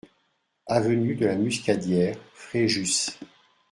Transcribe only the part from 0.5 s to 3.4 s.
Avenue de la Muscadière, Fréjus